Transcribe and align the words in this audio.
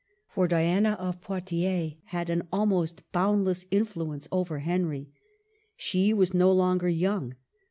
For 0.29 0.47
Diana 0.47 0.93
of 0.93 1.21
Poictiers 1.21 1.93
had 2.05 2.31
an 2.31 2.47
almost 2.51 3.03
bound 3.11 3.45
less 3.45 3.67
influence 3.69 4.27
over 4.31 4.57
Henry. 4.57 5.11
She 5.77 6.11
was 6.11 6.33
no 6.33 6.51
longer 6.51 6.89
young. 6.89 7.35